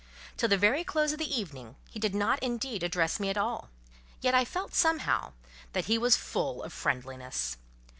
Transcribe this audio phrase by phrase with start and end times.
[0.35, 3.69] Till the very close of the evening, he did not indeed address me at all,
[4.19, 5.33] yet I felt, somehow,
[5.73, 7.57] that he was full of friendliness.